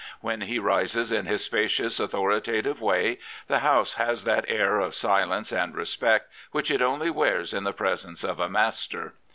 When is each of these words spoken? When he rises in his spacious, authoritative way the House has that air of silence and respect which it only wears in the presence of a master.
When 0.21 0.41
he 0.41 0.57
rises 0.57 1.11
in 1.11 1.27
his 1.27 1.45
spacious, 1.45 1.99
authoritative 1.99 2.81
way 2.81 3.19
the 3.45 3.59
House 3.59 3.93
has 3.93 4.23
that 4.23 4.45
air 4.47 4.79
of 4.79 4.95
silence 4.95 5.51
and 5.51 5.75
respect 5.75 6.31
which 6.49 6.71
it 6.71 6.81
only 6.81 7.11
wears 7.11 7.53
in 7.53 7.65
the 7.65 7.71
presence 7.71 8.23
of 8.23 8.39
a 8.39 8.49
master. 8.49 9.13